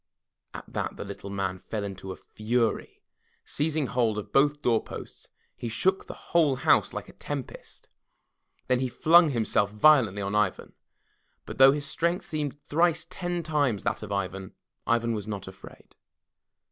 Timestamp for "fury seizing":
2.15-3.85